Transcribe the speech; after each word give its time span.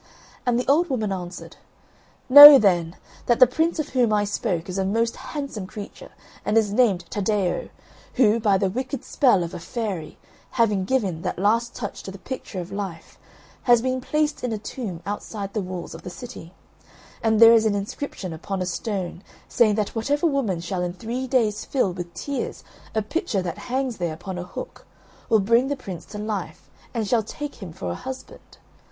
And 0.47 0.59
the 0.59 0.67
old 0.67 0.89
woman 0.89 1.11
answered, 1.11 1.57
"Know 2.27 2.57
then, 2.57 2.95
that 3.27 3.39
the 3.39 3.45
Prince 3.45 3.77
of 3.77 3.89
whom 3.89 4.11
I 4.11 4.23
spoke 4.23 4.67
is 4.67 4.79
a 4.79 4.83
most 4.83 5.15
handsome 5.15 5.67
creature, 5.67 6.09
and 6.43 6.57
is 6.57 6.73
named 6.73 7.05
Taddeo, 7.11 7.69
who, 8.15 8.39
by 8.39 8.57
the 8.57 8.67
wicked 8.71 9.03
spell 9.05 9.43
of 9.43 9.53
a 9.53 9.59
fairy, 9.59 10.17
having 10.49 10.85
given 10.85 11.21
the 11.21 11.35
last 11.37 11.75
touch 11.75 12.01
to 12.01 12.09
the 12.09 12.17
picture 12.17 12.59
of 12.59 12.71
life, 12.71 13.19
has 13.69 13.83
been 13.83 14.01
placed 14.01 14.43
in 14.43 14.51
a 14.51 14.57
tomb 14.57 15.03
outside 15.05 15.53
the 15.53 15.61
walls 15.61 15.93
of 15.93 16.01
the 16.01 16.09
city; 16.09 16.51
and 17.21 17.39
there 17.39 17.53
is 17.53 17.67
an 17.67 17.75
inscription 17.75 18.33
upon 18.33 18.59
a 18.59 18.65
stone, 18.65 19.21
saying 19.47 19.75
that 19.75 19.93
whatever 19.93 20.25
woman 20.25 20.59
shall 20.59 20.81
in 20.81 20.93
three 20.93 21.27
days 21.27 21.63
fill 21.63 21.93
with 21.93 22.11
tears 22.15 22.63
a 22.95 23.03
pitcher 23.03 23.43
that 23.43 23.59
hangs 23.69 23.97
there 23.97 24.15
upon 24.15 24.39
a 24.39 24.43
hook 24.43 24.87
will 25.29 25.39
bring 25.39 25.67
the 25.67 25.75
Prince 25.77 26.05
to 26.05 26.17
life 26.17 26.71
and 26.91 27.07
shall 27.07 27.21
take 27.21 27.61
him 27.61 27.71
for 27.71 27.91
a 27.91 27.93
husband. 27.93 28.57